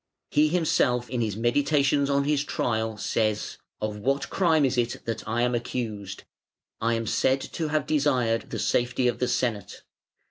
[0.31, 5.27] He himself in his meditations on his trial says: "Of what crime is it that
[5.27, 6.23] I am accused?
[6.81, 9.83] I am said to have desired the safety of the Senate.